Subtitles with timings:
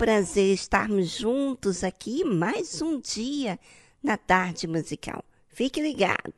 [0.00, 3.60] Prazer estarmos juntos aqui mais um dia
[4.02, 5.22] na tarde musical.
[5.50, 6.32] Fique ligado.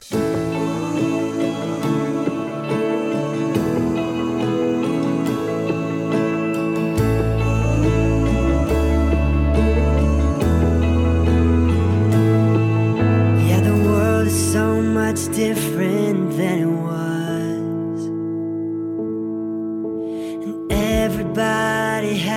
[13.46, 17.01] Yeah, the world is so much different than it was.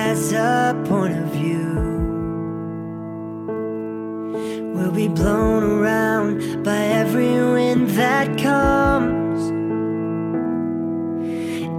[0.06, 1.66] Has a point of view
[4.76, 9.40] will be blown around by every wind that comes.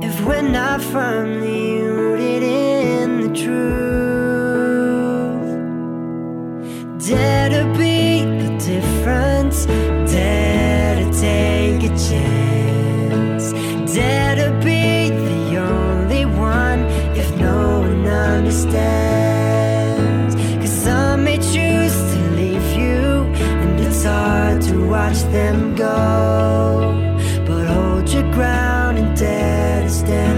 [0.03, 3.87] If we're not firmly rooted in the truth,
[7.07, 9.57] dare to be the difference,
[10.11, 11.56] dare to take
[25.07, 25.95] watch them go.
[27.45, 30.36] But hold your ground and dare to stand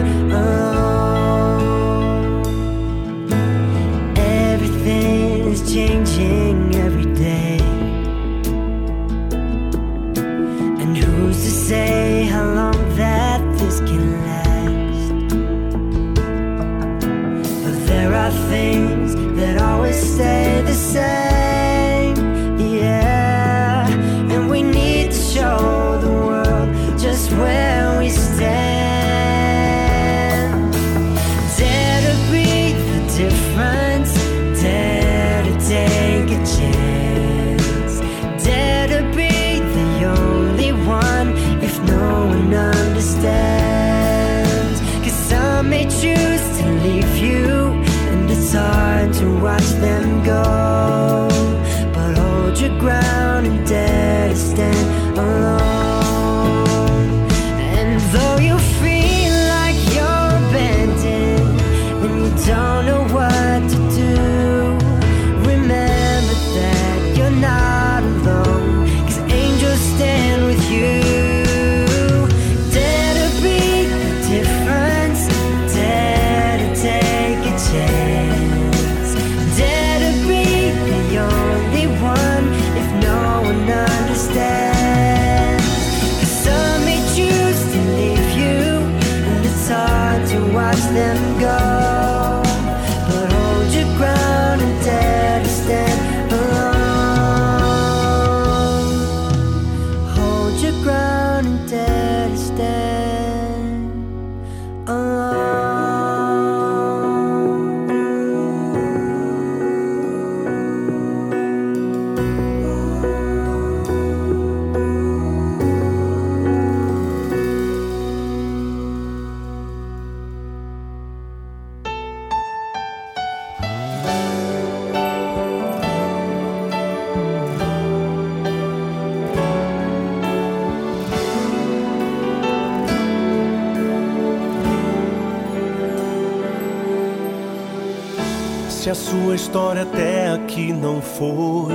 [139.40, 141.74] história até aqui não foi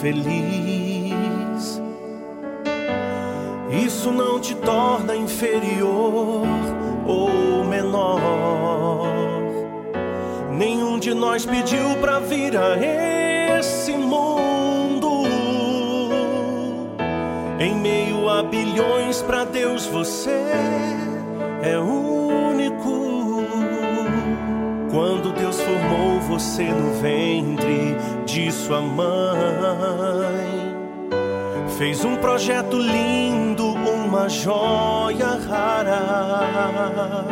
[0.00, 0.63] feliz,
[28.66, 30.74] sua mãe,
[31.76, 37.26] fez um projeto lindo, uma joia rara.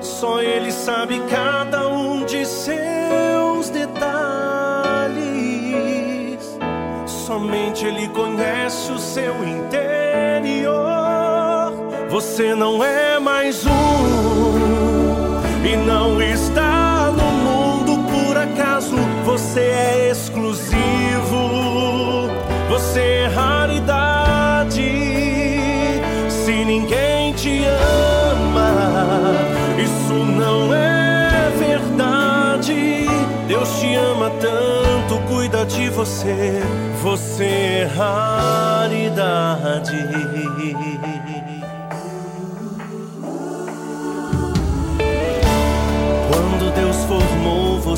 [0.00, 4.02] Só Ele sabe cada um de seus detalhes.
[7.06, 10.72] Somente Ele conhece o seu interior.
[12.10, 13.70] Você não é mais um
[15.64, 16.71] e não está
[19.42, 20.70] Você é exclusivo,
[22.70, 24.70] você é raridade.
[26.30, 29.34] Se ninguém te ama,
[29.78, 33.08] isso não é verdade.
[33.48, 36.62] Deus te ama tanto, cuida de você.
[37.02, 39.02] Você é raridade.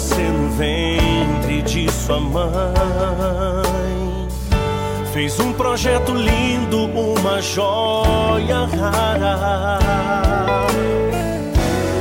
[0.05, 2.45] Você no ventre de sua mãe,
[5.15, 9.79] fez um projeto lindo, uma joia rara.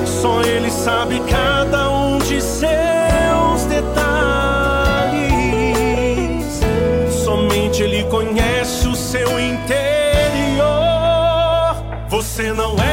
[0.06, 4.04] Só Ele sabe cada um de seus detalhes.
[7.24, 10.68] Somente Ele conhece o seu interior.
[12.10, 12.93] Você não é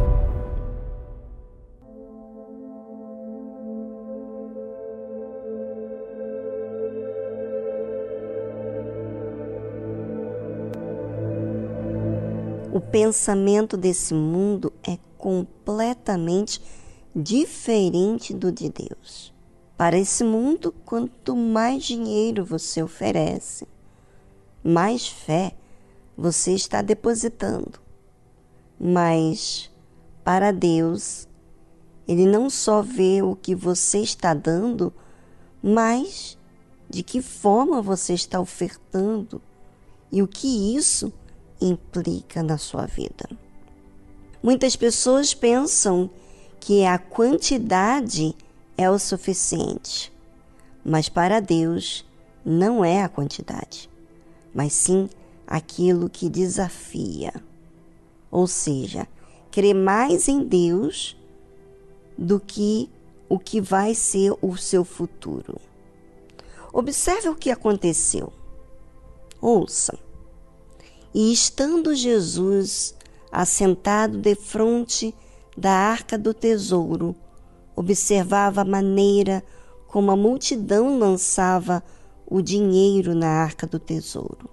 [13.11, 16.61] Pensamento desse mundo é completamente
[17.13, 19.33] diferente do de Deus.
[19.77, 23.67] Para esse mundo, quanto mais dinheiro você oferece,
[24.63, 25.51] mais fé
[26.15, 27.81] você está depositando.
[28.79, 29.69] Mas
[30.23, 31.27] para Deus,
[32.07, 34.93] Ele não só vê o que você está dando,
[35.61, 36.37] mas
[36.89, 39.41] de que forma você está ofertando
[40.09, 41.11] e o que isso
[41.61, 43.29] implica na sua vida.
[44.41, 46.09] Muitas pessoas pensam
[46.59, 48.35] que a quantidade
[48.77, 50.11] é o suficiente,
[50.83, 52.05] mas para Deus
[52.43, 53.89] não é a quantidade,
[54.53, 55.09] mas sim
[55.45, 57.33] aquilo que desafia.
[58.31, 59.07] Ou seja,
[59.51, 61.17] crer mais em Deus
[62.17, 62.89] do que
[63.27, 65.59] o que vai ser o seu futuro.
[66.73, 68.31] Observe o que aconteceu.
[69.41, 69.97] Ouça.
[71.13, 72.95] E estando Jesus
[73.31, 75.13] assentado defronte
[75.57, 77.15] da arca do tesouro,
[77.75, 79.43] observava a maneira
[79.87, 81.83] como a multidão lançava
[82.25, 84.49] o dinheiro na arca do tesouro.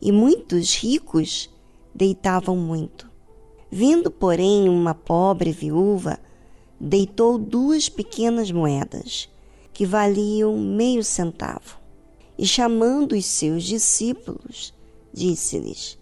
[0.00, 1.48] E muitos ricos
[1.94, 3.08] deitavam muito.
[3.70, 6.18] Vindo, porém, uma pobre viúva,
[6.80, 9.28] deitou duas pequenas moedas,
[9.72, 11.78] que valiam meio centavo.
[12.36, 14.74] E chamando os seus discípulos,
[15.12, 15.98] disse-lhes: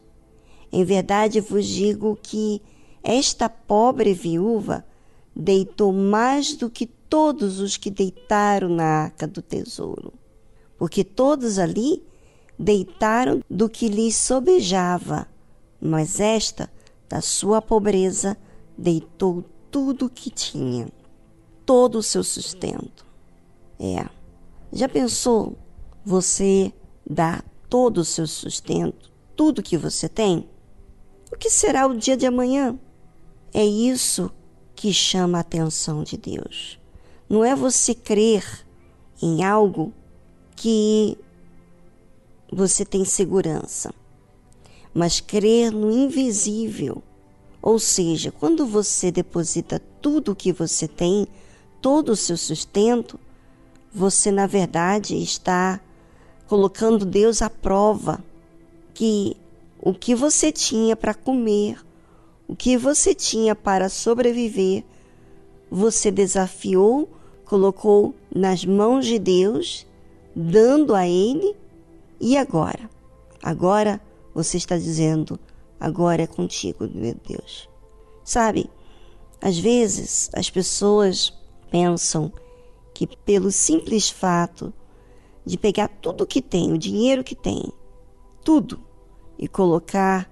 [0.72, 2.62] Em verdade vos digo que
[3.02, 4.84] esta pobre viúva
[5.34, 10.12] deitou mais do que todos os que deitaram na arca do tesouro,
[10.78, 12.04] porque todos ali
[12.58, 15.26] deitaram do que lhes sobejava,
[15.80, 16.70] mas esta,
[17.08, 18.36] da sua pobreza,
[18.76, 20.88] deitou tudo o que tinha,
[21.64, 23.06] todo o seu sustento.
[23.78, 24.06] É,
[24.72, 25.56] já pensou
[26.04, 26.72] você
[27.08, 30.46] dar todo o seu sustento, tudo que você tem?
[31.32, 32.76] O que será o dia de amanhã?
[33.54, 34.30] É isso
[34.74, 36.78] que chama a atenção de Deus.
[37.28, 38.44] Não é você crer
[39.22, 39.94] em algo
[40.56, 41.16] que
[42.52, 43.94] você tem segurança,
[44.92, 47.02] mas crer no invisível.
[47.62, 51.28] Ou seja, quando você deposita tudo o que você tem,
[51.80, 53.20] todo o seu sustento,
[53.92, 55.80] você na verdade está
[56.50, 58.18] colocando Deus à prova
[58.92, 59.36] que
[59.80, 61.78] o que você tinha para comer,
[62.48, 64.82] o que você tinha para sobreviver,
[65.70, 67.08] você desafiou,
[67.44, 69.86] colocou nas mãos de Deus,
[70.34, 71.54] dando a Ele,
[72.20, 72.90] e agora?
[73.40, 74.00] Agora
[74.34, 75.38] você está dizendo:
[75.78, 77.68] agora é contigo, meu Deus.
[78.24, 78.68] Sabe,
[79.40, 81.32] às vezes as pessoas
[81.70, 82.32] pensam
[82.92, 84.74] que pelo simples fato
[85.44, 87.72] de pegar tudo que tem, o dinheiro que tem,
[88.44, 88.80] tudo,
[89.38, 90.30] e colocar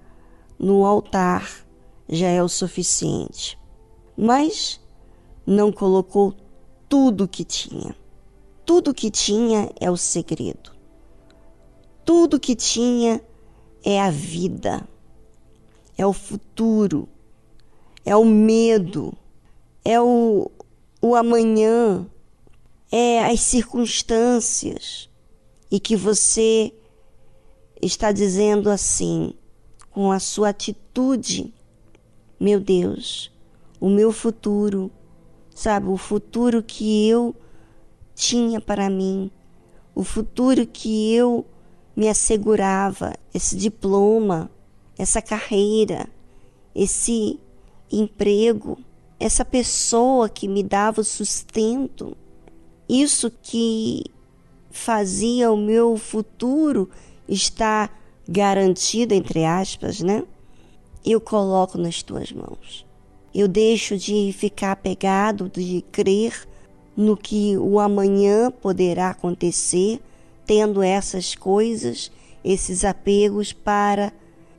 [0.57, 1.65] no altar
[2.07, 3.57] já é o suficiente.
[4.17, 4.79] Mas
[5.45, 6.33] não colocou
[6.87, 7.95] tudo que tinha.
[8.65, 10.71] Tudo que tinha é o segredo.
[12.03, 13.21] Tudo que tinha
[13.83, 14.87] é a vida,
[15.97, 17.07] é o futuro,
[18.05, 19.13] é o medo,
[19.83, 20.51] é o,
[21.01, 22.05] o amanhã,
[22.91, 25.09] é as circunstâncias
[25.71, 26.73] e que você
[27.81, 29.33] está dizendo assim,
[29.91, 31.53] com a sua atitude,
[32.39, 33.31] meu Deus,
[33.79, 34.91] o meu futuro,
[35.53, 37.35] sabe, o futuro que eu
[38.15, 39.31] tinha para mim,
[39.93, 41.45] o futuro que eu
[41.95, 44.49] me assegurava, esse diploma,
[44.97, 46.07] essa carreira,
[46.73, 47.39] esse
[47.91, 48.77] emprego,
[49.19, 52.15] essa pessoa que me dava o sustento,
[52.89, 54.03] isso que
[54.71, 56.89] fazia o meu futuro
[57.27, 57.95] estar
[58.27, 60.23] garantido, entre aspas, né?
[61.05, 62.85] Eu coloco nas tuas mãos.
[63.33, 66.47] Eu deixo de ficar apegado, de crer
[66.97, 70.01] no que o amanhã poderá acontecer,
[70.45, 72.11] tendo essas coisas,
[72.43, 74.11] esses apegos para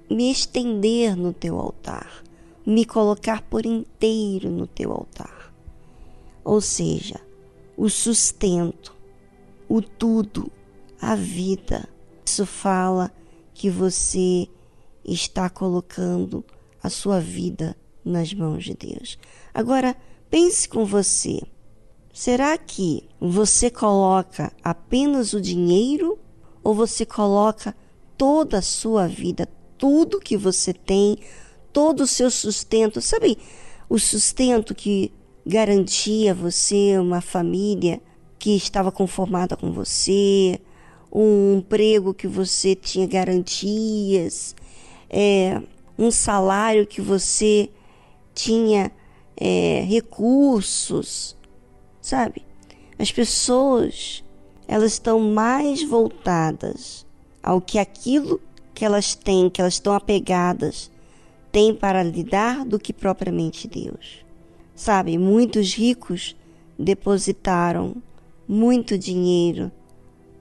[0.08, 2.22] me estender no teu altar,
[2.64, 5.52] me colocar por inteiro no teu altar.
[6.44, 7.20] Ou seja,
[7.80, 8.94] o sustento,
[9.66, 10.52] o tudo,
[11.00, 11.88] a vida.
[12.26, 13.10] Isso fala
[13.54, 14.46] que você
[15.02, 16.44] está colocando
[16.82, 19.18] a sua vida nas mãos de Deus.
[19.54, 19.96] Agora,
[20.28, 21.40] pense com você.
[22.12, 26.18] Será que você coloca apenas o dinheiro
[26.62, 27.74] ou você coloca
[28.18, 31.16] toda a sua vida, tudo que você tem,
[31.72, 33.00] todo o seu sustento.
[33.00, 33.38] Sabe
[33.88, 35.14] o sustento que
[35.50, 38.00] garantia você uma família
[38.38, 40.58] que estava conformada com você,
[41.12, 44.54] um emprego que você tinha garantias,
[45.10, 45.60] é,
[45.98, 47.68] um salário que você
[48.32, 48.92] tinha
[49.36, 51.36] é, recursos,
[52.00, 52.44] sabe?
[52.96, 54.22] As pessoas
[54.68, 57.04] elas estão mais voltadas
[57.42, 58.40] ao que aquilo
[58.72, 60.92] que elas têm, que elas estão apegadas,
[61.50, 64.29] têm para lidar do que propriamente Deus.
[64.80, 66.34] Sabe, muitos ricos
[66.78, 67.96] depositaram
[68.48, 69.70] muito dinheiro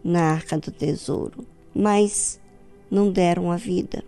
[0.01, 2.39] na arca do tesouro, mas
[2.89, 4.01] não deram a vida.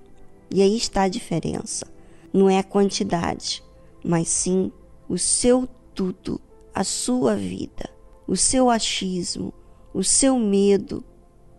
[0.49, 1.85] E aí está a diferença.
[2.31, 3.61] Não é a quantidade,
[4.01, 4.71] mas sim
[5.09, 6.39] o seu tudo,
[6.73, 7.89] a sua vida,
[8.25, 9.53] o seu achismo,
[9.93, 11.03] o seu medo,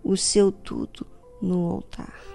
[0.02, 1.06] o seu tudo
[1.42, 2.32] no altar.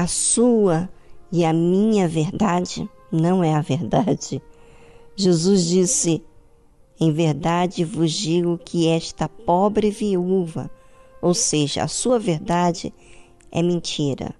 [0.00, 0.88] A sua
[1.30, 4.42] e a minha verdade não é a verdade.
[5.14, 6.22] Jesus disse:
[6.98, 10.70] Em verdade vos digo que esta pobre viúva,
[11.20, 12.94] ou seja, a sua verdade
[13.52, 14.34] é mentira.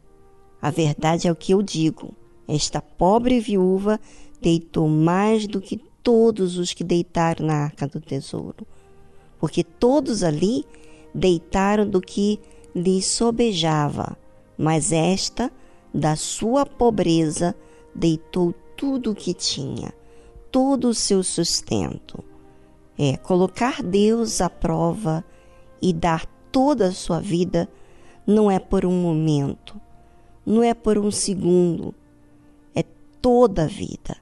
[0.63, 2.15] A verdade é o que eu digo.
[2.49, 4.01] Esta pobre viúva
[4.41, 8.67] deitou mais do que todos os que deitaram na arca do tesouro,
[9.39, 10.65] porque todos ali
[11.15, 12.41] deitaram do que
[12.75, 14.17] lhes sobejava
[14.61, 15.51] mas esta,
[15.93, 17.57] da sua pobreza,
[17.95, 19.91] deitou tudo o que tinha,
[20.53, 22.23] todo o seu sustento.
[22.99, 25.25] É colocar Deus à prova
[25.81, 27.71] e dar toda a sua vida
[28.27, 29.81] não é por um momento,
[30.45, 31.95] não é por um segundo,
[32.75, 32.85] é
[33.23, 34.19] toda a vida.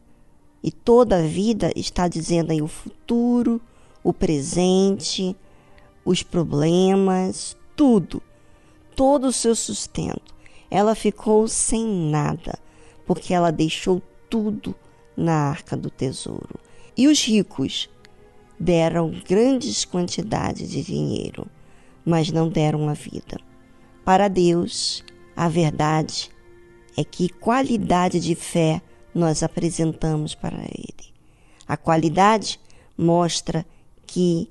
[0.62, 3.60] E toda a vida está dizendo aí o futuro,
[4.04, 5.36] o presente,
[6.04, 8.22] os problemas, tudo
[8.98, 10.34] todo o seu sustento.
[10.68, 12.58] Ela ficou sem nada,
[13.06, 14.74] porque ela deixou tudo
[15.16, 16.58] na arca do tesouro.
[16.96, 17.88] E os ricos
[18.58, 21.46] deram grandes quantidades de dinheiro,
[22.04, 23.38] mas não deram a vida.
[24.04, 25.04] Para Deus,
[25.36, 26.28] a verdade
[26.96, 28.82] é que qualidade de fé
[29.14, 31.14] nós apresentamos para Ele.
[31.68, 32.58] A qualidade
[32.96, 33.64] mostra
[34.04, 34.50] que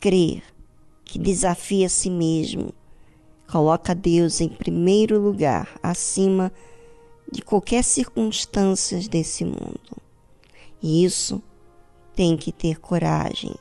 [0.00, 0.42] crer,
[1.04, 2.72] que desafia a si mesmo,
[3.52, 6.50] Coloca Deus em primeiro lugar, acima
[7.30, 9.98] de qualquer circunstância desse mundo.
[10.82, 11.42] E isso
[12.16, 13.54] tem que ter coragem,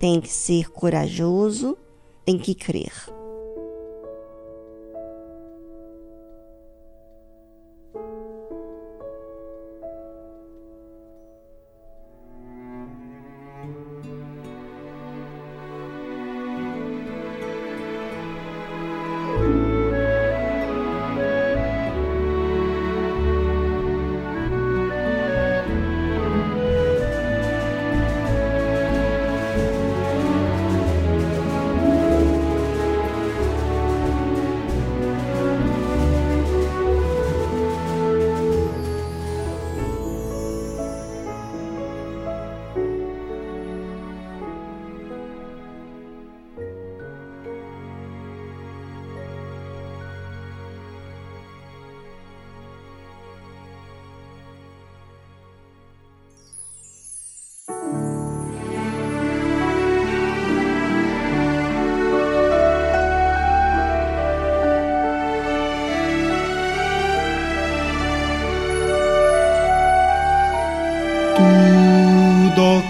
[0.00, 1.76] tem que ser corajoso,
[2.24, 2.90] tem que crer.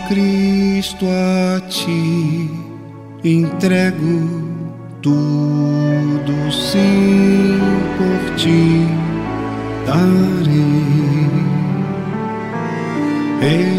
[0.08, 2.48] Cristo a ti
[3.24, 4.22] entrego
[5.02, 7.58] tudo, sim,
[7.98, 8.86] por ti
[9.84, 11.26] darei.
[13.40, 13.75] Resoluto,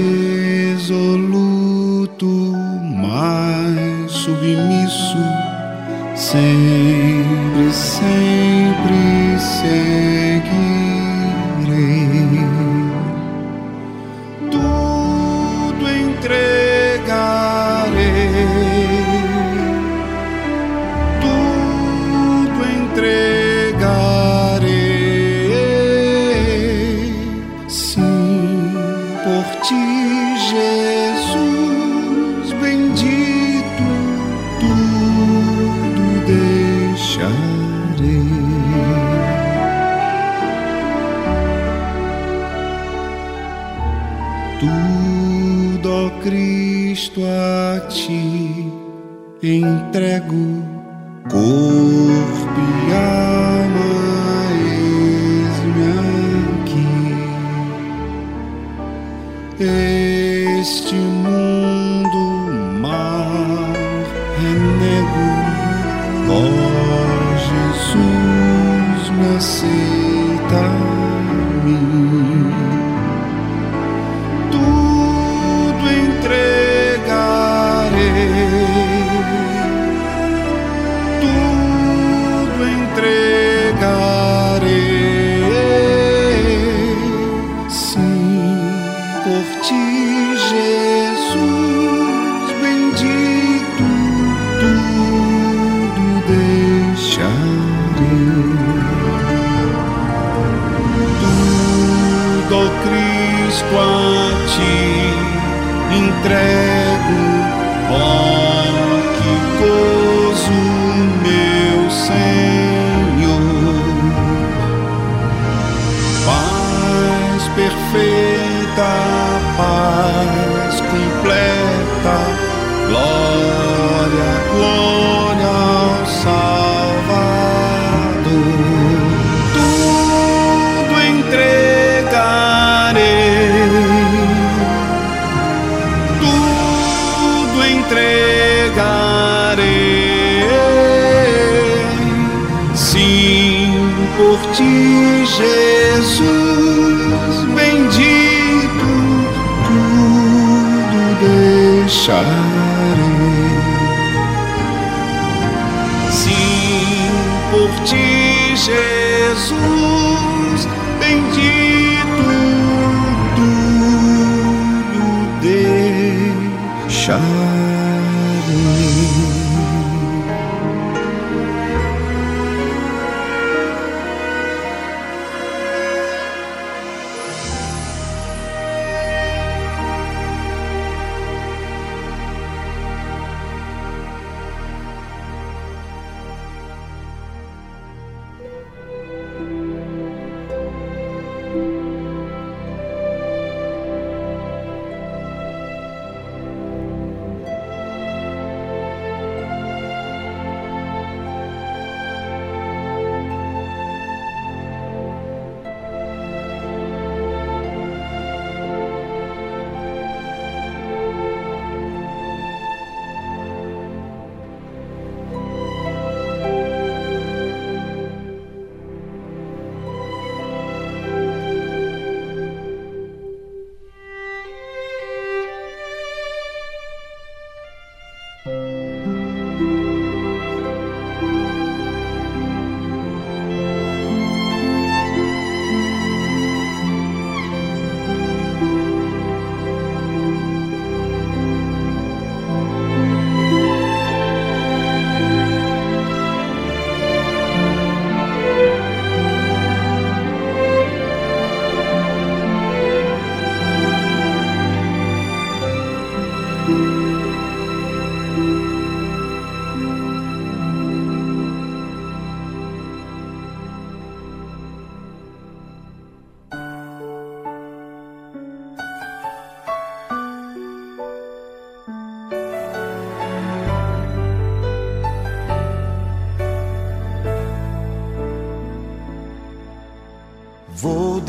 [167.09, 167.36] Russia.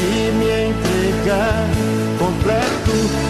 [0.00, 1.66] De me entregar
[2.18, 3.29] completo.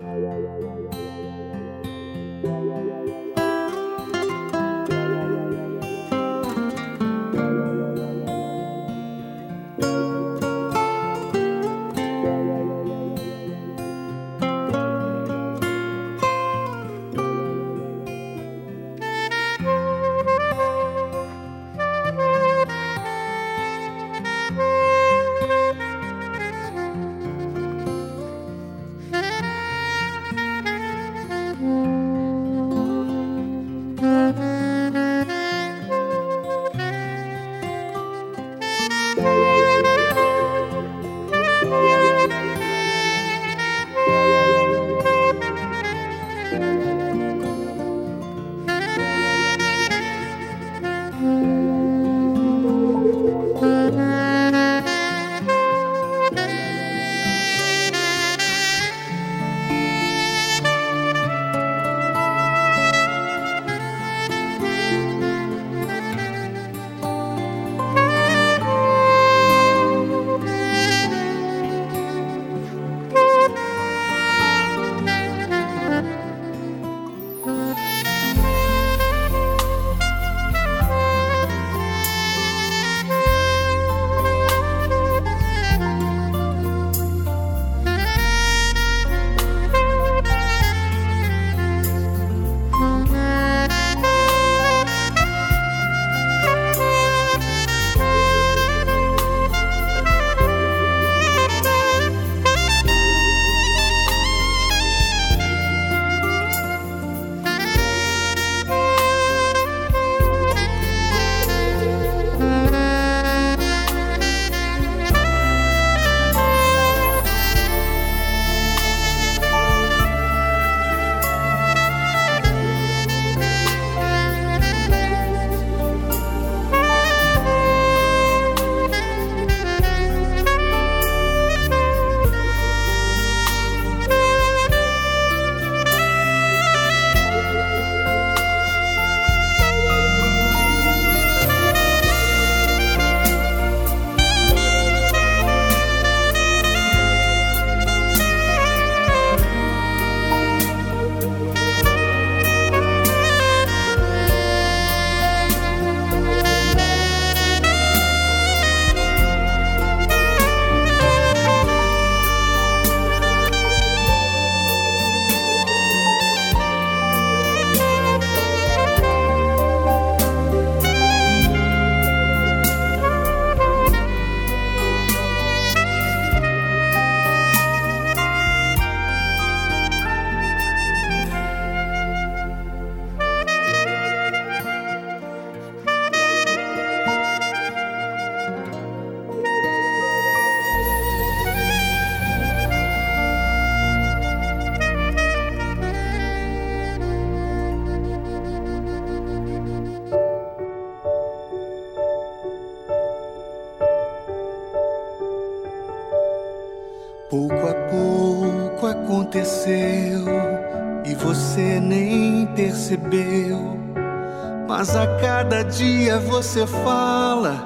[214.67, 217.63] Mas a cada dia você fala,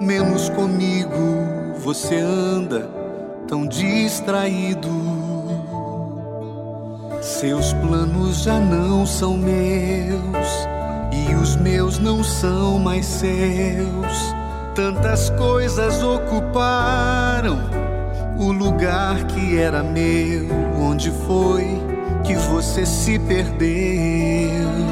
[0.00, 1.42] menos comigo
[1.78, 2.88] você anda
[3.46, 4.88] tão distraído.
[7.20, 10.68] Seus planos já não são meus
[11.12, 14.34] e os meus não são mais seus.
[14.74, 17.58] Tantas coisas ocuparam
[18.38, 20.48] o lugar que era meu.
[20.80, 21.66] Onde foi
[22.24, 24.91] que você se perdeu?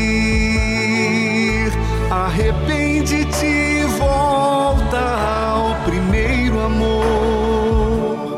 [2.25, 8.37] Arrepende-te e volta ao primeiro amor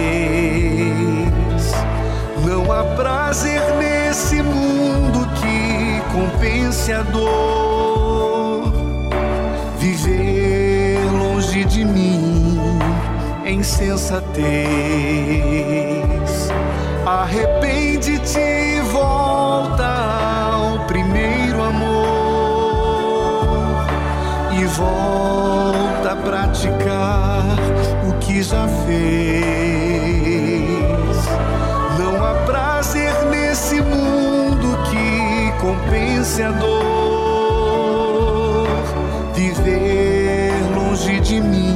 [2.44, 8.74] Não há prazer nesse mundo que compense a dor.
[9.78, 12.60] Viver longe de mim
[13.46, 14.50] é insensatez.
[17.10, 19.88] Arrepende-te e volta
[20.54, 21.98] ao primeiro amor
[24.52, 27.58] e volta a praticar
[28.08, 29.40] o que já fez.
[31.98, 38.68] Não há prazer nesse mundo que compense a dor.
[39.34, 41.74] Viver longe de mim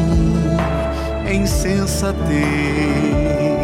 [1.26, 3.63] é insensatez.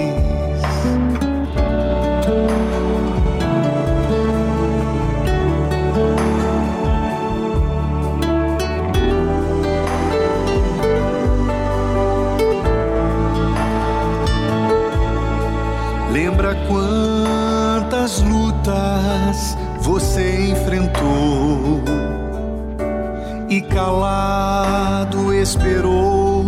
[23.79, 26.45] Calado esperou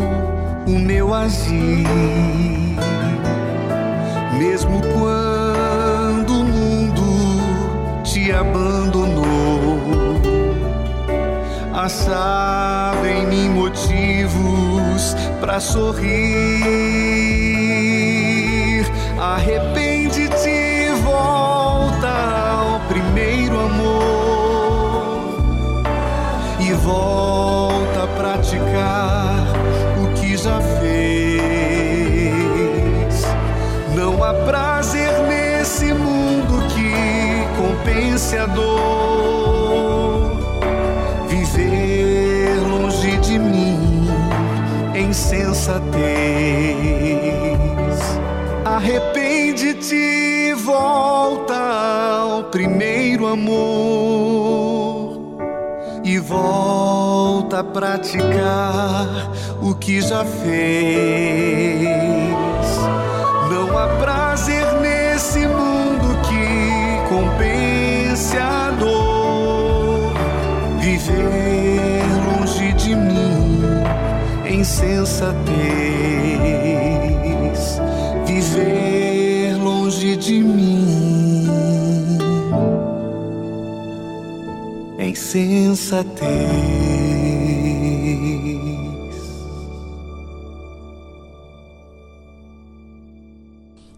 [0.67, 1.87] o meu agir,
[4.37, 9.79] mesmo quando o mundo te abandonou.
[11.73, 16.90] Achava em mim motivos para sorrir.
[38.21, 39.81] Compense a dor.
[41.27, 44.07] Viver longe de mim
[44.93, 45.81] é insensatez.
[48.63, 55.19] Arrepende-te volta ao primeiro amor
[56.03, 61.81] e volta a praticar o que já fez.
[63.49, 63.87] Não há
[74.61, 75.57] insensatez.
[78.27, 81.37] Viver longe de mim
[84.99, 86.29] é insensatez.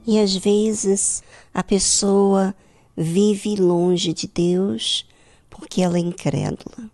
[0.07, 1.22] E às vezes
[1.53, 2.55] a pessoa
[2.95, 5.05] vive longe de Deus
[5.49, 6.89] porque ela é incrédula.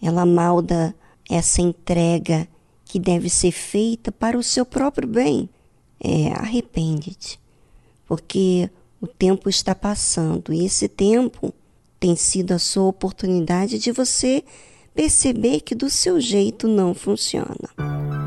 [0.00, 0.94] Ela malda
[1.28, 2.48] essa entrega
[2.94, 5.50] que deve ser feita para o seu próprio bem.
[5.98, 7.40] É, arrepende-te,
[8.06, 8.70] porque
[9.00, 11.52] o tempo está passando e esse tempo
[11.98, 14.44] tem sido a sua oportunidade de você
[14.94, 18.23] perceber que do seu jeito não funciona.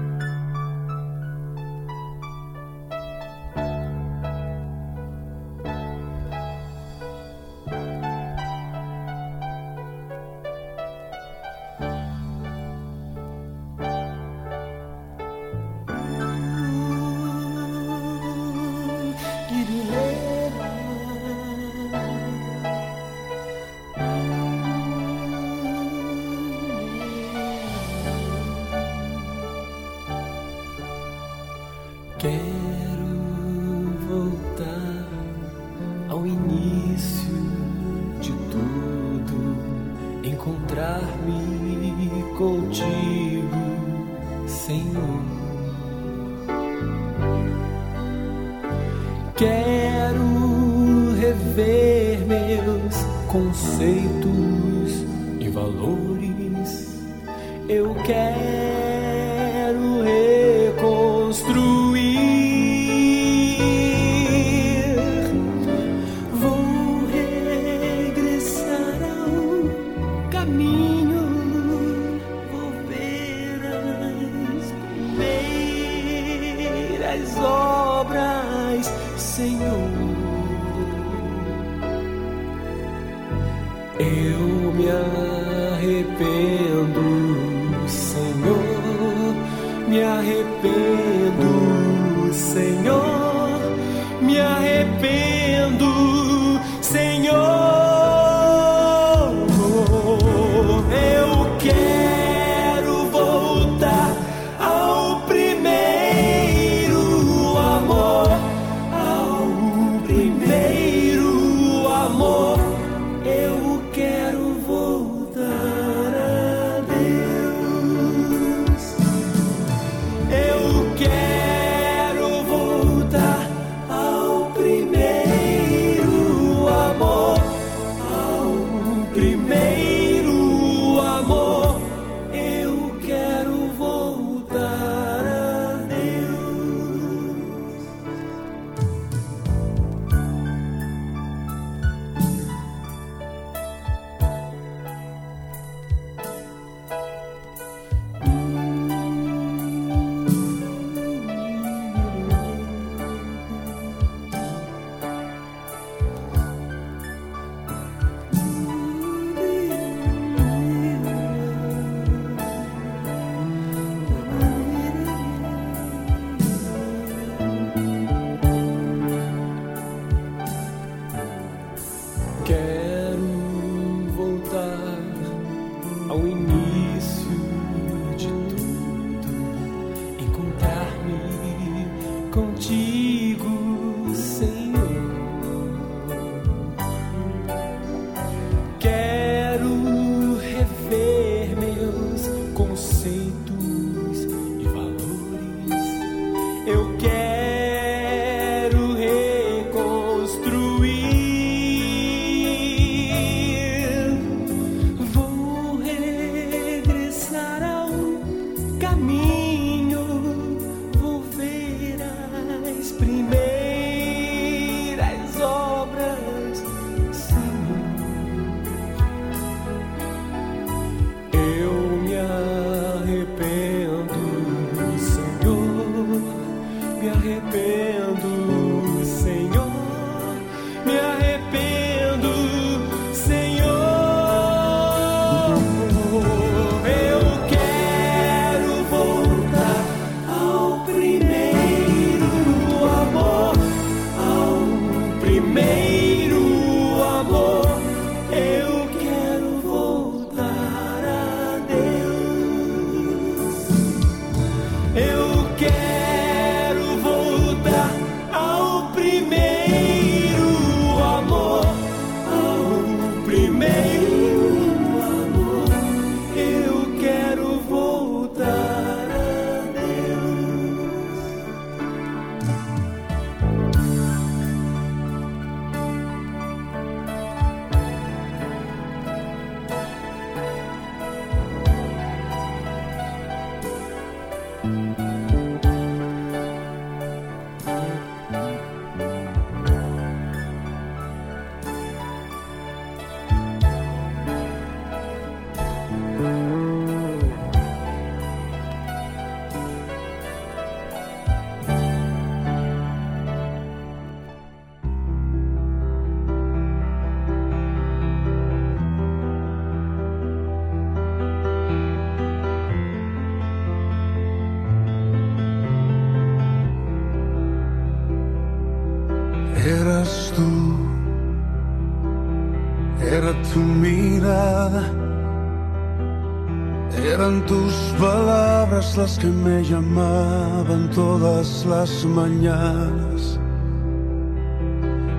[329.77, 333.39] Llamaban todas las mañanas.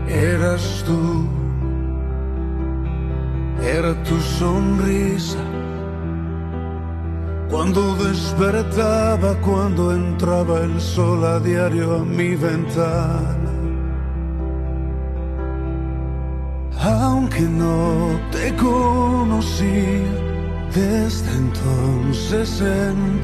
[0.08, 1.28] Eras tú,
[3.62, 5.38] era tu sonrisa.
[7.50, 13.52] Cuando despertaba, cuando entraba el sol a diario a mi ventana.
[16.80, 20.12] Aunque no te conocía,
[20.74, 23.17] desde entonces entendía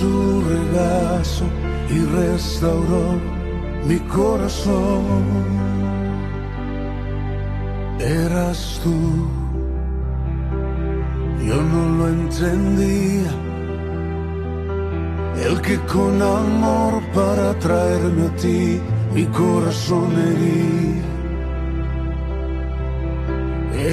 [0.00, 1.44] su regazo
[1.90, 3.06] y restauró
[3.86, 5.24] mi corazón.
[7.98, 9.28] Eras tú,
[11.46, 13.32] yo no lo entendía,
[15.46, 18.80] el que con amor para traerme a ti
[19.14, 21.10] mi corazón hería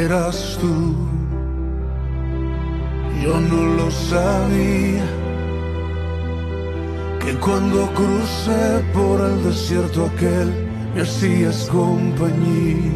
[0.04, 0.96] eras tú.
[3.24, 5.06] Yo no lo sabía,
[7.42, 10.54] cuando crucé por el desierto aquel
[10.94, 12.92] me hacías compañía.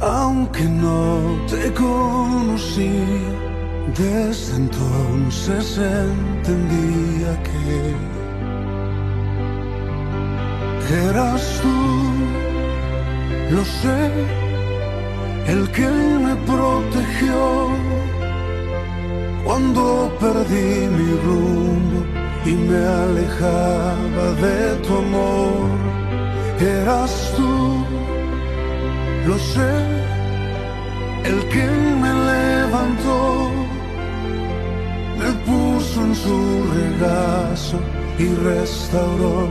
[0.00, 2.92] Aunque no te conocí,
[3.96, 7.94] desde entonces entendía que
[11.08, 11.84] eras tú
[13.50, 14.10] lo sé,
[15.46, 17.93] el que me protegió
[19.44, 22.00] cuando perdí mi rumbo
[22.44, 25.68] y me alejaba de tu amor.
[26.60, 27.84] Eras tú,
[29.26, 29.74] lo sé,
[31.24, 31.66] el que
[32.02, 33.50] me levantó,
[35.20, 36.38] me puso en su
[36.78, 37.78] regazo
[38.18, 39.48] y restauró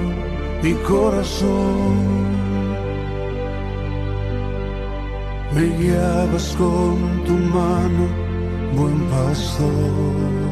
[0.62, 2.34] mi corazón.
[5.56, 8.08] me guiabas con tu mano,
[8.76, 10.43] buen pastor.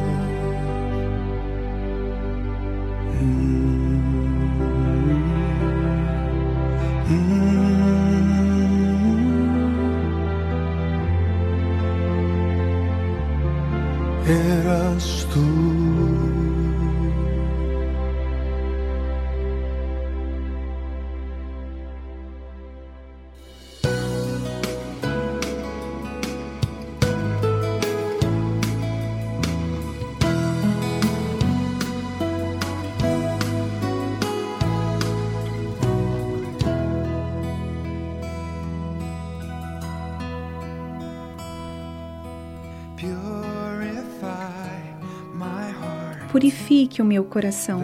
[46.92, 47.80] Purifique o meu coração.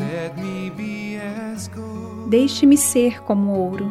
[2.28, 3.90] Deixe-me ser como ouro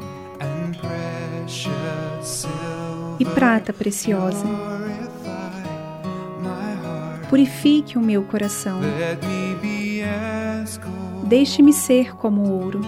[3.20, 4.46] e prata preciosa.
[7.30, 8.80] Purifique o meu coração.
[11.24, 12.82] Deixe-me ser como ouro,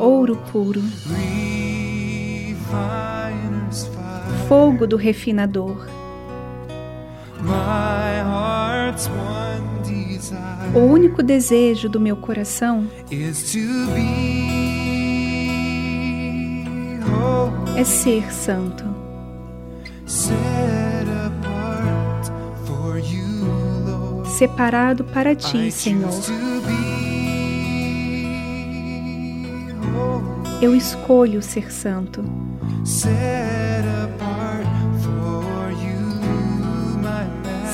[0.00, 0.82] ouro puro,
[4.48, 5.86] fogo do refinador.
[10.74, 12.86] O único desejo do meu coração
[17.08, 17.78] holy.
[17.78, 18.84] é ser santo,
[24.36, 26.10] separado para ti, Senhor.
[26.10, 26.24] holy,
[30.62, 32.24] Eu escolho ser santo,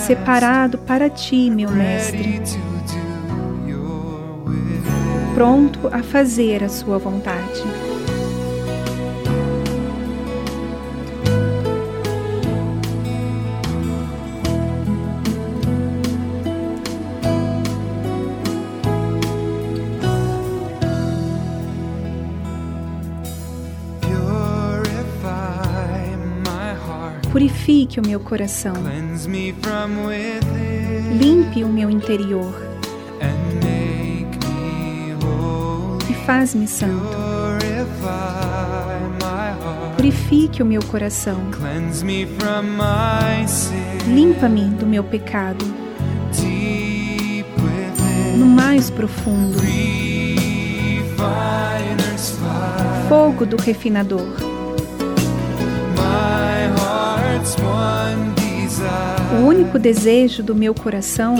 [0.02, 2.42] separado para ti, meu mestre,
[5.32, 7.41] pronto a fazer a sua vontade.
[27.92, 28.72] Purifique o meu coração,
[31.12, 32.54] limpe o meu interior
[36.08, 37.04] e faz-me santo.
[39.94, 41.38] Purifique o meu coração.
[44.06, 45.64] Limpa-me do meu pecado.
[48.38, 49.58] No mais profundo.
[53.06, 54.41] Fogo do refinador.
[59.32, 61.34] O único desejo do meu coração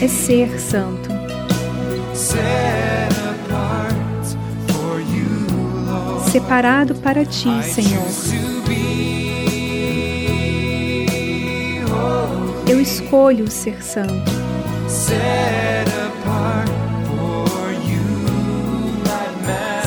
[0.00, 1.10] é ser santo,
[6.30, 8.06] separado para ti, Senhor.
[12.68, 14.32] Eu escolho ser santo,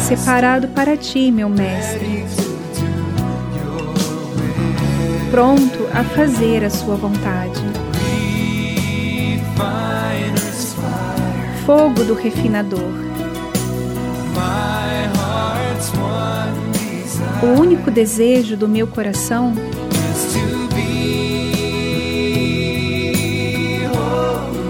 [0.09, 2.25] separado para ti, meu mestre,
[5.29, 7.61] pronto a fazer a sua vontade.
[11.63, 12.91] Fogo do refinador.
[17.43, 19.53] O único desejo do meu coração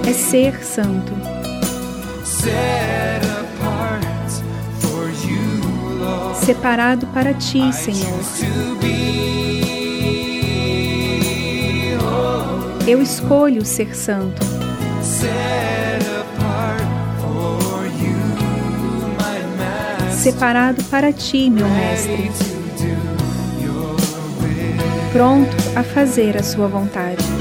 [0.06, 1.14] é ser santo,
[6.50, 8.20] separado para ti, Senhor.
[12.88, 14.44] Eu escolho ser santo,
[20.12, 22.32] separado para ti, meu mestre,
[25.14, 27.39] pronto a fazer a sua vontade.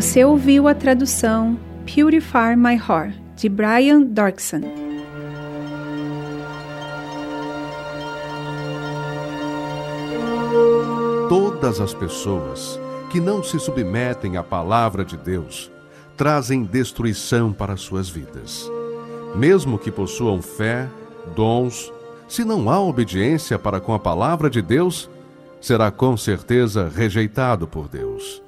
[0.00, 4.62] Você ouviu a tradução Purify My Heart, de Brian Dorkson.
[11.28, 12.80] Todas as pessoas
[13.10, 15.70] que não se submetem à palavra de Deus
[16.16, 18.72] trazem destruição para suas vidas.
[19.36, 20.88] Mesmo que possuam fé,
[21.36, 21.92] dons,
[22.26, 25.10] se não há obediência para com a palavra de Deus,
[25.60, 28.42] será com certeza rejeitado por Deus.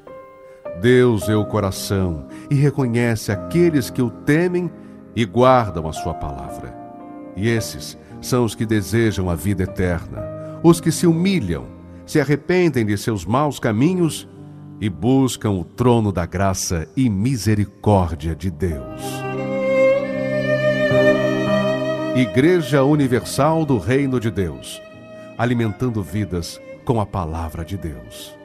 [0.80, 4.70] Deus é o coração e reconhece aqueles que o temem
[5.14, 6.74] e guardam a sua palavra.
[7.36, 10.22] E esses são os que desejam a vida eterna,
[10.62, 11.66] os que se humilham,
[12.06, 14.28] se arrependem de seus maus caminhos
[14.80, 19.22] e buscam o trono da graça e misericórdia de Deus.
[22.16, 24.82] Igreja Universal do Reino de Deus,
[25.38, 28.41] alimentando vidas com a palavra de Deus.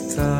[0.00, 0.33] está.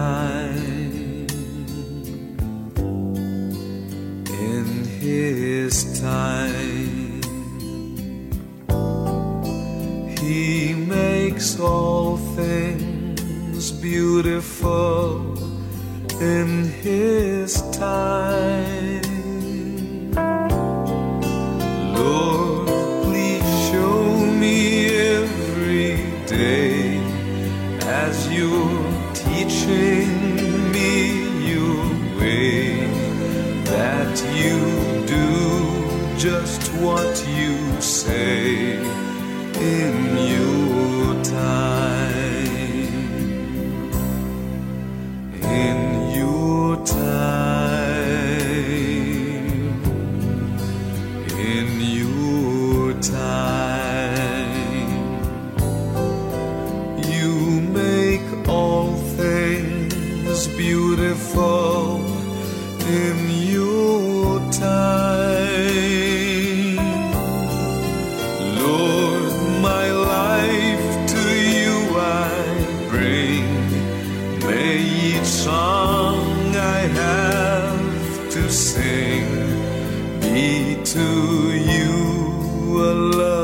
[80.35, 81.09] be to
[81.55, 83.44] you alone.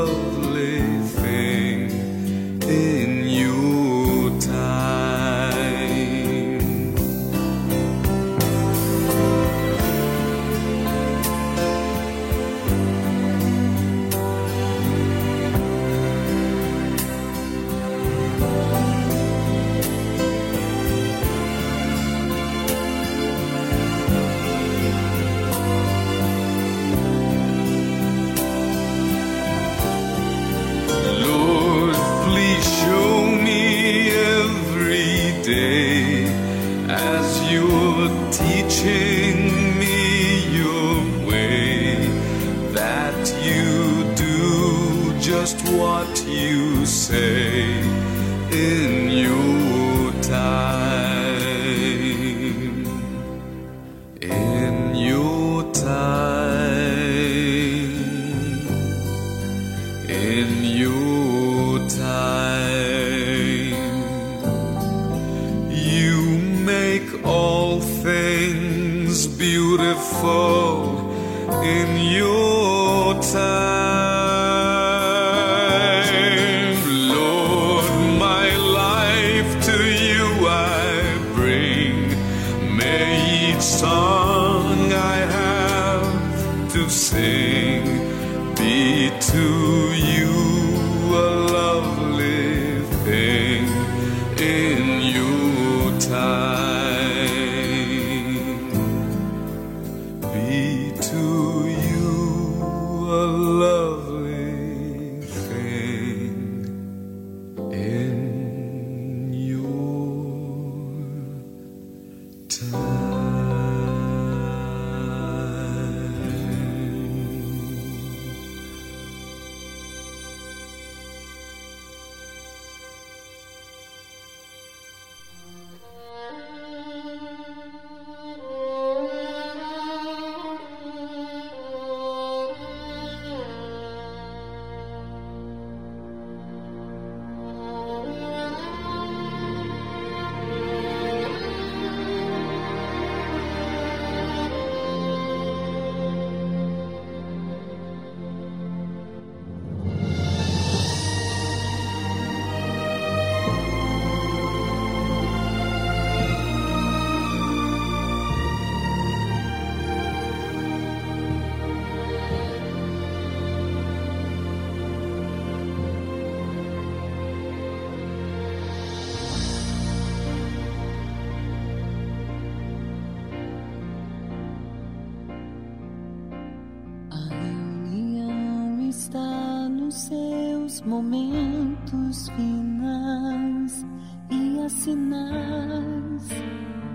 [180.71, 183.85] os momentos finais
[184.29, 186.29] e há sinais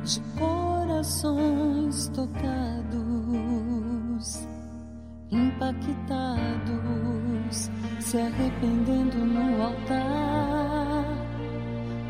[0.03, 2.89] de corações tocados,
[5.31, 6.71] impactados,
[8.01, 11.05] se arrependendo no altar.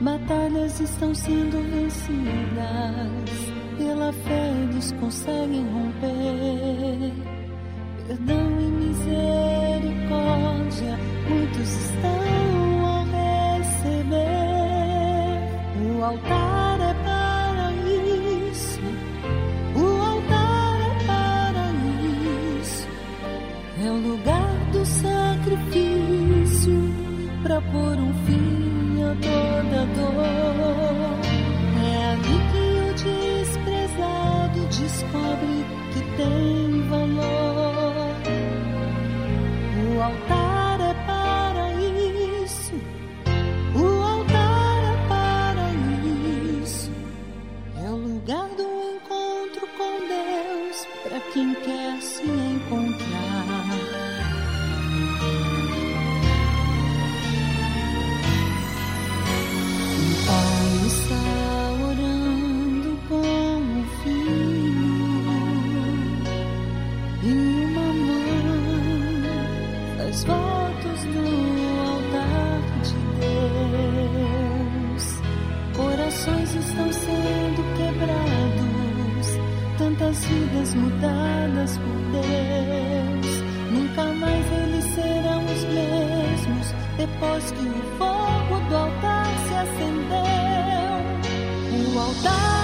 [0.01, 2.15] Batalhas estão sendo vencidas,
[3.77, 7.13] pela fé eles conseguem romper.
[8.07, 9.66] Perdão e miséria
[10.07, 10.99] misericórdia,
[11.29, 13.05] muitos estão a
[13.59, 14.15] receber.
[15.83, 17.73] O altar é para
[18.51, 18.81] isso,
[19.75, 21.73] o altar é para
[22.61, 22.89] isso.
[23.85, 26.79] É o lugar do sacrifício
[27.43, 31.19] para pôr um fim a toda dor.
[31.85, 36.66] É ali que o desprezado descobre que tem.
[79.99, 83.43] Tantas vidas mudadas por Deus,
[83.73, 91.01] nunca mais eles serão os mesmos depois que o fogo do altar se acendeu.
[91.95, 92.56] O altar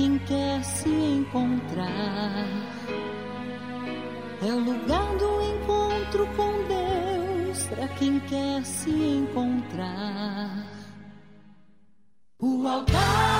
[0.00, 2.46] quem quer se encontrar.
[4.40, 10.64] É o lugar do encontro com Deus para quem quer se encontrar.
[12.38, 13.39] O altar.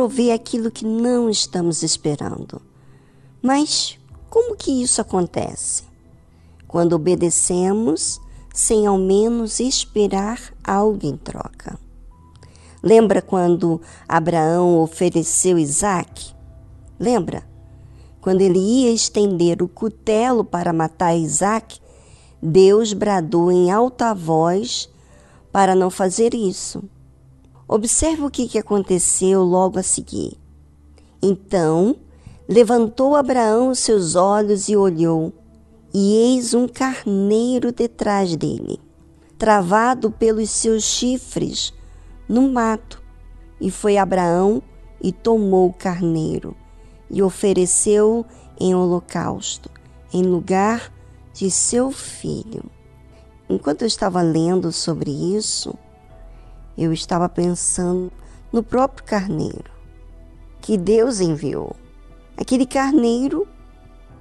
[0.00, 2.62] Provê aquilo que não estamos esperando.
[3.42, 3.98] Mas
[4.30, 5.82] como que isso acontece?
[6.66, 8.18] Quando obedecemos
[8.54, 11.78] sem ao menos esperar algo em troca.
[12.82, 13.78] Lembra quando
[14.08, 16.34] Abraão ofereceu Isaac?
[16.98, 17.46] Lembra?
[18.22, 21.78] Quando ele ia estender o cutelo para matar Isaac,
[22.42, 24.88] Deus bradou em alta voz
[25.52, 26.82] para não fazer isso.
[27.72, 30.36] Observe o que que aconteceu logo a seguir.
[31.22, 31.94] Então
[32.48, 35.32] levantou Abraão os seus olhos e olhou,
[35.94, 38.80] e eis um carneiro detrás dele,
[39.38, 41.72] travado pelos seus chifres
[42.28, 43.00] no mato.
[43.60, 44.60] E foi Abraão
[45.00, 46.56] e tomou o carneiro
[47.08, 48.26] e ofereceu
[48.58, 49.70] em holocausto,
[50.12, 50.92] em lugar
[51.32, 52.64] de seu filho.
[53.48, 55.72] Enquanto eu estava lendo sobre isso,
[56.80, 58.10] eu estava pensando
[58.50, 59.70] no próprio carneiro
[60.62, 61.76] que Deus enviou.
[62.38, 63.46] Aquele carneiro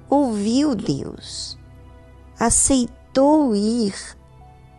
[0.10, 1.58] ouviu Deus,
[2.38, 3.96] aceitou ir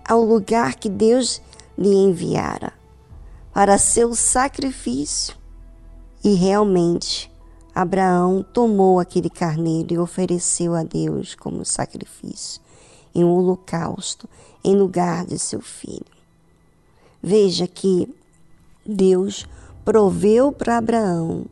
[0.07, 1.41] ao lugar que Deus
[1.79, 2.75] lhe enviara
[3.51, 5.35] para seu sacrifício.
[6.23, 7.33] E realmente,
[7.75, 12.61] Abraão tomou aquele carneiro e ofereceu a Deus como sacrifício,
[13.15, 14.29] em um holocausto,
[14.63, 16.20] em lugar de seu filho.
[17.23, 18.09] Veja que
[18.87, 19.47] Deus
[19.85, 21.45] proveu para Abraão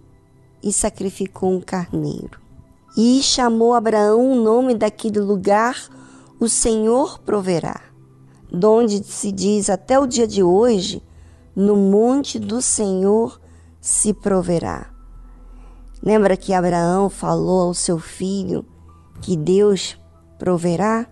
[0.63, 2.41] e sacrificou um carneiro.
[2.97, 5.77] E chamou Abraão o nome daquele lugar,
[6.41, 7.81] o Senhor proverá,
[8.51, 11.03] donde se diz até o dia de hoje,
[11.55, 13.41] no monte do Senhor
[13.81, 14.91] se proverá.
[16.03, 18.65] Lembra que Abraão falou ao seu filho
[19.21, 19.99] que Deus
[20.39, 21.07] proverá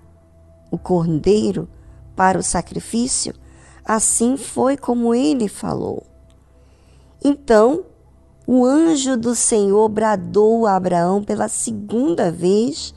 [0.71, 1.69] o cordeiro
[2.15, 3.35] para o sacrifício?
[3.87, 6.03] Assim foi como ele falou.
[7.25, 7.85] Então,
[8.45, 12.93] o anjo do Senhor bradou a Abraão pela segunda vez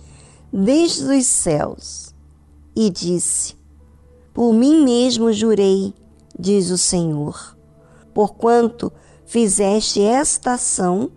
[0.51, 2.15] desde os céus
[2.75, 3.55] e disse:
[4.33, 5.93] Por mim mesmo jurei,
[6.37, 7.55] diz o Senhor,
[8.11, 8.91] porquanto
[9.27, 11.11] fizeste esta ação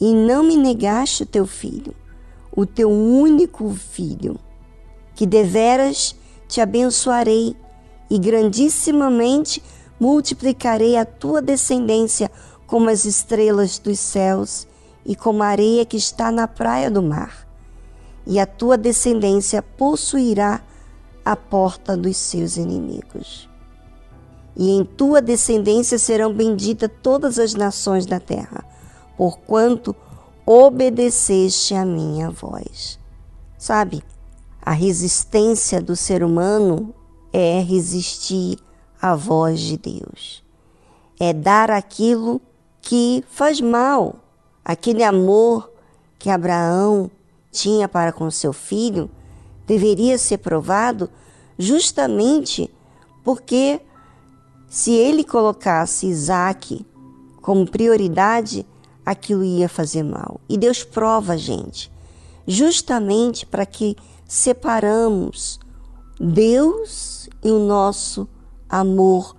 [0.00, 1.94] e não me negaste o teu filho,
[2.50, 4.36] o teu único filho,
[5.14, 6.16] que deveras
[6.48, 7.56] te abençoarei
[8.12, 9.62] e grandissimamente
[9.98, 12.30] multiplicarei a tua descendência
[12.66, 14.68] como as estrelas dos céus
[15.06, 17.48] e como a areia que está na praia do mar.
[18.26, 20.60] E a tua descendência possuirá
[21.24, 23.48] a porta dos seus inimigos.
[24.54, 28.62] E em tua descendência serão benditas todas as nações da terra,
[29.16, 29.96] porquanto
[30.44, 32.98] obedeceste a minha voz.
[33.56, 34.02] Sabe,
[34.60, 36.94] a resistência do ser humano
[37.32, 38.58] é resistir
[39.00, 40.42] à voz de Deus.
[41.18, 42.40] É dar aquilo
[42.80, 44.16] que faz mal.
[44.64, 45.70] Aquele amor
[46.18, 47.10] que Abraão
[47.50, 49.10] tinha para com seu filho
[49.66, 51.08] deveria ser provado
[51.58, 52.70] justamente
[53.24, 53.80] porque
[54.68, 56.84] se ele colocasse Isaac
[57.40, 58.66] como prioridade,
[59.04, 60.40] aquilo ia fazer mal.
[60.48, 61.92] E Deus prova a gente,
[62.46, 65.60] justamente para que separamos
[66.24, 68.28] Deus e o nosso
[68.68, 69.34] amor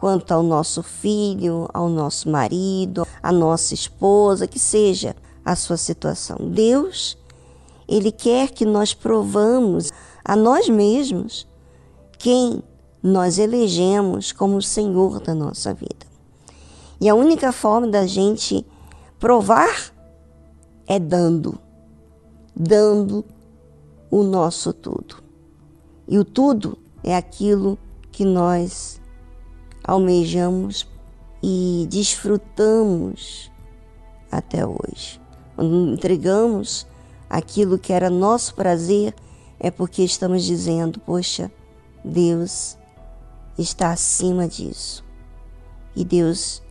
[0.00, 5.14] quanto ao nosso filho, ao nosso marido, à nossa esposa, que seja
[5.44, 6.38] a sua situação.
[6.40, 7.18] Deus,
[7.86, 9.90] ele quer que nós provamos
[10.24, 11.46] a nós mesmos
[12.18, 12.62] quem
[13.02, 16.06] nós elegemos como o Senhor da nossa vida.
[16.98, 18.66] E a única forma da gente
[19.18, 19.92] provar
[20.86, 21.58] é dando,
[22.56, 23.22] dando
[24.10, 25.23] o nosso tudo.
[26.06, 27.78] E o tudo é aquilo
[28.12, 29.00] que nós
[29.82, 30.86] almejamos
[31.42, 33.50] e desfrutamos
[34.30, 35.20] até hoje.
[35.54, 36.86] Quando entregamos
[37.28, 39.14] aquilo que era nosso prazer,
[39.58, 41.50] é porque estamos dizendo: Poxa,
[42.04, 42.76] Deus
[43.58, 45.04] está acima disso.
[45.94, 46.62] E Deus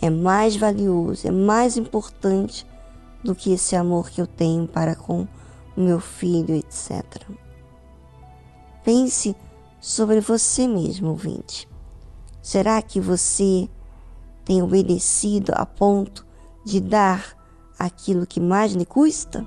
[0.00, 2.66] é mais valioso, é mais importante
[3.24, 5.26] do que esse amor que eu tenho para com
[5.76, 7.04] o meu filho, etc.
[8.88, 9.36] Pense
[9.82, 11.68] sobre você mesmo, ouvinte.
[12.40, 13.68] Será que você
[14.46, 16.24] tem obedecido a ponto
[16.64, 17.36] de dar
[17.78, 19.46] aquilo que mais lhe custa?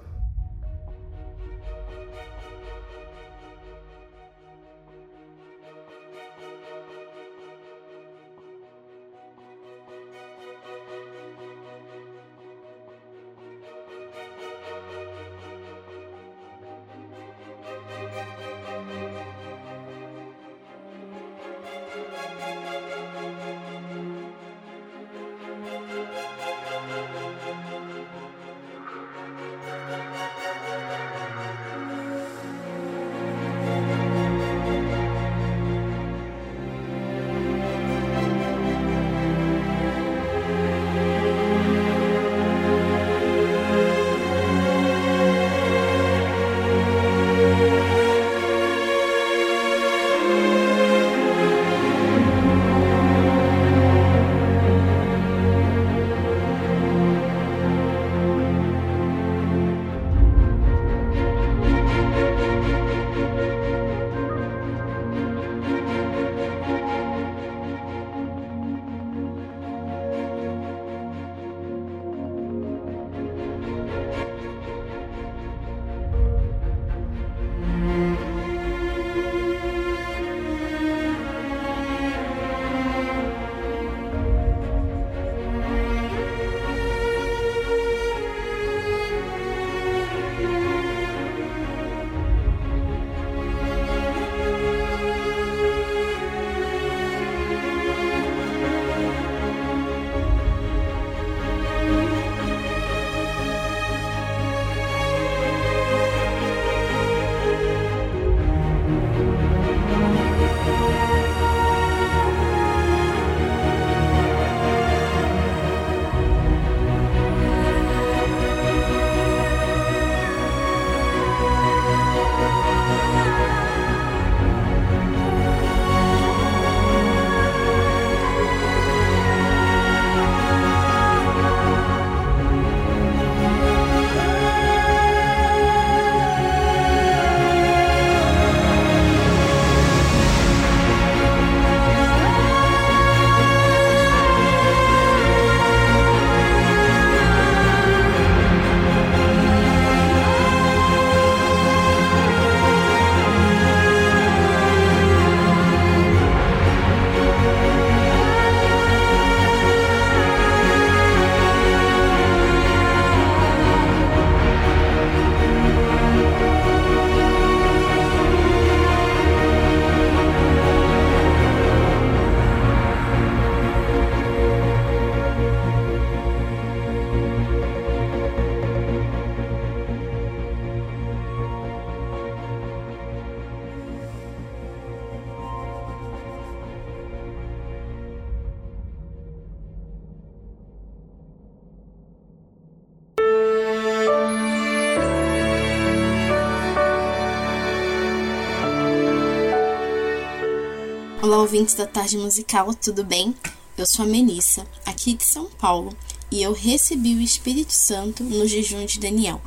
[201.31, 203.33] Olá, ouvintes da Tarde Musical, tudo bem?
[203.77, 205.95] Eu sou a Melissa, aqui de São Paulo,
[206.29, 209.41] e eu recebi o Espírito Santo no jejum de Daniel.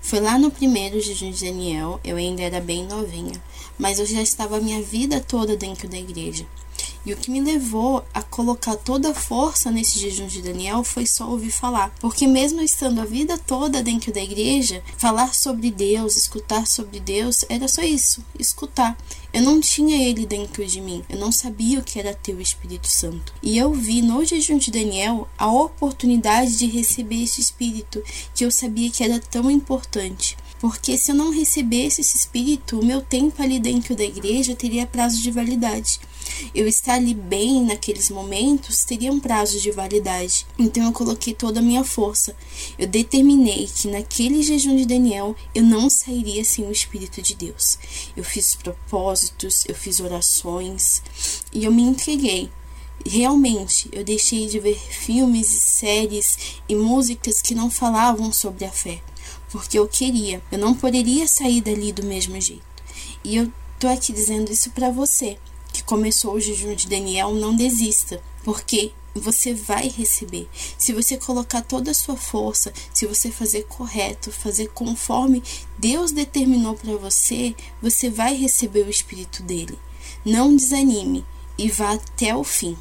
[0.00, 3.42] Foi lá no primeiro jejum de Daniel, eu ainda era bem novinha,
[3.76, 6.46] mas eu já estava a minha vida toda dentro da igreja.
[7.04, 11.04] E o que me levou a colocar toda a força nesse jejum de Daniel foi
[11.04, 11.92] só ouvir falar.
[11.98, 17.44] Porque, mesmo estando a vida toda dentro da igreja, falar sobre Deus, escutar sobre Deus,
[17.48, 18.96] era só isso: escutar.
[19.32, 22.40] Eu não tinha ele dentro de mim, eu não sabia o que era ter o
[22.40, 23.32] Espírito Santo.
[23.42, 28.02] E eu vi no jejum de Daniel a oportunidade de receber esse Espírito
[28.34, 30.36] que eu sabia que era tão importante.
[30.60, 34.86] Porque se eu não recebesse esse Espírito, o meu tempo ali dentro da igreja teria
[34.86, 35.98] prazo de validade.
[36.54, 40.46] Eu estar ali bem naqueles momentos teria um prazo de validade.
[40.58, 42.36] Então eu coloquei toda a minha força.
[42.78, 47.78] Eu determinei que naquele jejum de Daniel eu não sairia sem o Espírito de Deus.
[48.16, 51.02] Eu fiz propósitos, eu fiz orações
[51.52, 52.50] e eu me entreguei.
[53.04, 56.38] Realmente, eu deixei de ver filmes e séries
[56.68, 59.02] e músicas que não falavam sobre a fé,
[59.50, 62.62] porque eu queria, eu não poderia sair dali do mesmo jeito.
[63.24, 65.36] E eu tô aqui dizendo isso para você
[65.82, 70.48] que começou o jejum de Daniel, não desista, porque você vai receber.
[70.78, 75.42] Se você colocar toda a sua força, se você fazer correto, fazer conforme
[75.76, 79.78] Deus determinou para você, você vai receber o Espírito dele.
[80.24, 81.24] Não desanime
[81.58, 82.76] e vá até o fim.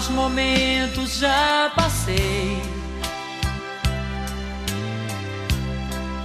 [0.00, 2.58] Maus momentos já passei.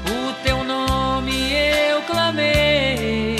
[0.07, 3.35] O teu nome eu clamei.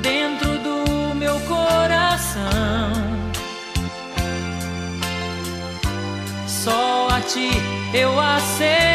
[0.00, 2.40] Dentro do meu coração.
[6.46, 7.50] Só a ti
[7.92, 8.91] eu aceitei.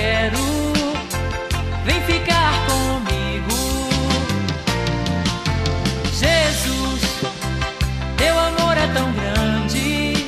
[0.00, 0.72] Quero,
[1.84, 3.58] vem ficar comigo.
[6.12, 7.02] Jesus,
[8.16, 10.26] teu amor é tão grande.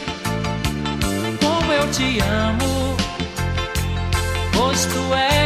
[1.41, 2.97] Como eu te amo,
[4.53, 5.42] pois tu és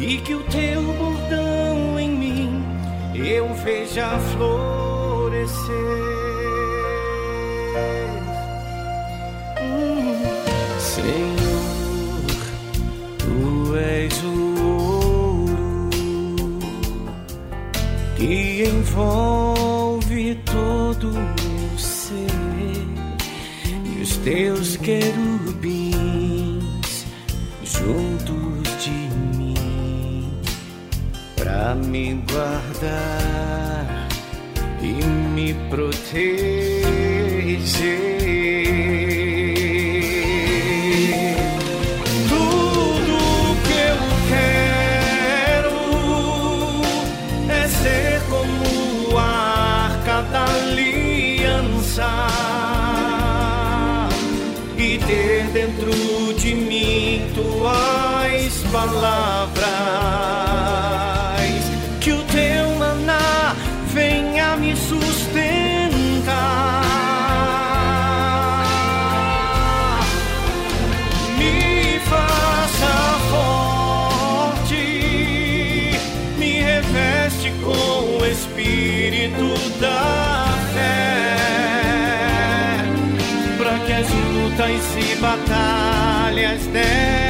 [0.00, 2.64] e que o teu bordão em mim
[3.14, 5.60] eu veja florescer.
[10.78, 11.36] Senhor,
[13.18, 16.58] tu és o ouro
[18.16, 22.26] que envolve todo o meu ser
[23.84, 25.29] e os teus queridos
[31.90, 34.08] me guardar
[34.80, 35.04] e
[35.34, 36.40] me proteger.
[42.28, 43.16] Tudo
[43.66, 44.00] que eu
[44.30, 45.78] quero
[47.50, 52.10] é ser como a arca da aliança
[54.78, 55.92] e ter dentro
[56.34, 59.29] de mim tuas palavras.
[85.20, 87.29] batallas de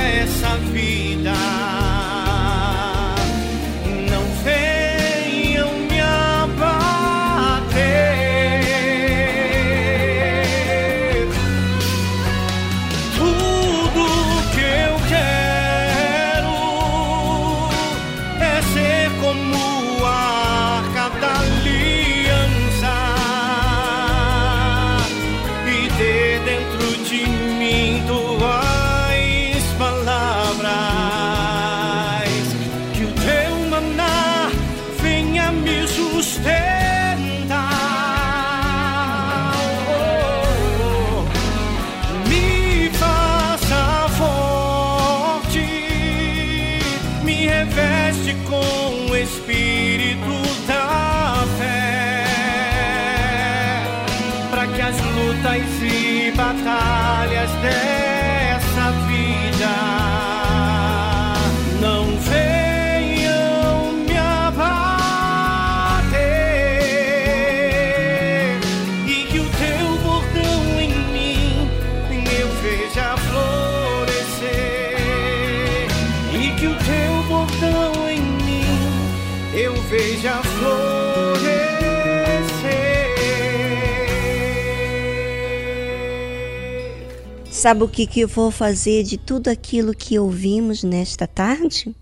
[87.60, 91.94] Sabe o que, que eu vou fazer de tudo aquilo que ouvimos nesta tarde?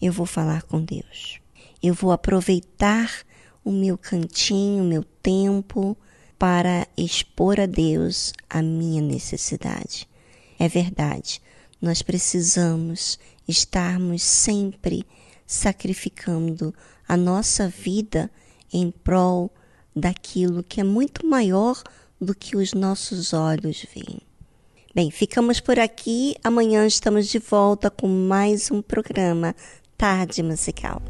[0.00, 1.38] Eu vou falar com Deus.
[1.82, 3.12] Eu vou aproveitar
[3.62, 5.94] o meu cantinho, o meu tempo
[6.38, 10.08] para expor a Deus a minha necessidade.
[10.58, 11.42] É verdade,
[11.78, 15.04] nós precisamos estarmos sempre
[15.46, 16.74] sacrificando
[17.06, 18.30] a nossa vida
[18.72, 19.52] em prol
[19.94, 21.82] daquilo que é muito maior
[22.18, 24.31] do que os nossos olhos veem.
[24.94, 26.34] Bem, ficamos por aqui.
[26.44, 29.56] Amanhã estamos de volta com mais um programa
[29.96, 31.00] Tarde Musical.